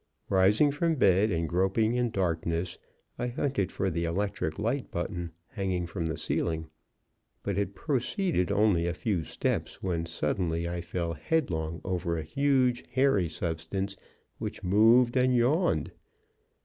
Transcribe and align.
Rising 0.29 0.71
from 0.71 0.95
bed 0.95 1.29
and 1.29 1.47
groping 1.47 1.93
in 1.93 2.09
darkness, 2.09 2.79
I 3.19 3.27
hunted 3.27 3.71
for 3.71 3.91
the 3.91 4.05
electric 4.05 4.57
light 4.57 4.89
button 4.89 5.31
hanging 5.49 5.85
from 5.85 6.07
the 6.07 6.17
ceiling, 6.17 6.71
but 7.43 7.55
had 7.55 7.75
proceeded 7.75 8.51
only 8.51 8.87
a 8.87 8.95
few 8.95 9.23
steps 9.23 9.83
when, 9.83 10.07
suddenly, 10.07 10.67
I 10.67 10.81
fell 10.81 11.13
headlong 11.13 11.81
over 11.83 12.17
a 12.17 12.23
huge, 12.23 12.83
hairy 12.89 13.29
substance, 13.29 13.95
which 14.39 14.63
moved 14.63 15.15
and 15.15 15.35
yawned. 15.35 15.91